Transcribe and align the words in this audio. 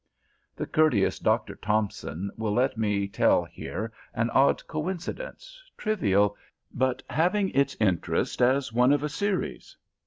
The 0.55 0.65
courteous 0.65 1.19
Dr. 1.19 1.53
Thompson 1.53 2.31
will 2.35 2.53
let 2.53 2.75
me 2.75 3.07
tell 3.07 3.45
here 3.45 3.91
an 4.15 4.31
odd 4.31 4.65
coincidence, 4.65 5.61
trivial, 5.77 6.35
but 6.73 7.03
having 7.07 7.49
its 7.51 7.77
interest 7.79 8.41
as 8.41 8.73
one 8.73 8.93
of 8.93 9.03
a 9.03 9.09
series. 9.09 9.77